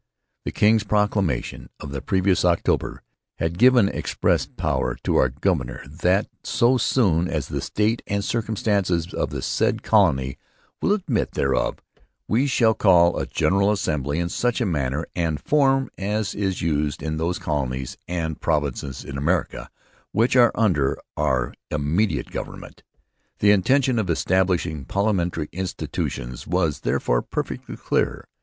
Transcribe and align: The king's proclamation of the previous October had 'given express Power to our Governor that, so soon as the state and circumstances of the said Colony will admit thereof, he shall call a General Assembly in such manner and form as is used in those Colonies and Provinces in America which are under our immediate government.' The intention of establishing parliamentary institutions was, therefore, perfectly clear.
The 0.45 0.51
king's 0.51 0.83
proclamation 0.83 1.69
of 1.79 1.91
the 1.91 2.01
previous 2.01 2.43
October 2.43 3.03
had 3.35 3.59
'given 3.59 3.87
express 3.87 4.47
Power 4.47 4.97
to 5.03 5.15
our 5.17 5.29
Governor 5.29 5.83
that, 5.87 6.25
so 6.43 6.79
soon 6.79 7.27
as 7.27 7.47
the 7.49 7.61
state 7.61 8.01
and 8.07 8.23
circumstances 8.25 9.13
of 9.13 9.29
the 9.29 9.43
said 9.43 9.83
Colony 9.83 10.39
will 10.81 10.93
admit 10.93 11.33
thereof, 11.33 11.81
he 12.27 12.47
shall 12.47 12.73
call 12.73 13.19
a 13.19 13.27
General 13.27 13.71
Assembly 13.71 14.17
in 14.17 14.27
such 14.29 14.59
manner 14.59 15.05
and 15.15 15.39
form 15.39 15.91
as 15.99 16.33
is 16.33 16.63
used 16.63 17.03
in 17.03 17.17
those 17.17 17.37
Colonies 17.37 17.95
and 18.07 18.41
Provinces 18.41 19.05
in 19.05 19.19
America 19.19 19.69
which 20.13 20.35
are 20.35 20.51
under 20.55 20.97
our 21.15 21.53
immediate 21.69 22.31
government.' 22.31 22.81
The 23.37 23.51
intention 23.51 23.99
of 23.99 24.09
establishing 24.09 24.83
parliamentary 24.85 25.47
institutions 25.51 26.47
was, 26.47 26.79
therefore, 26.79 27.21
perfectly 27.21 27.77
clear. 27.77 28.27